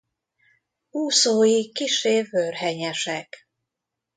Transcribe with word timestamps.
Úszói 0.89 1.71
kissé 1.71 2.23
vörhenyesek. 2.23 3.47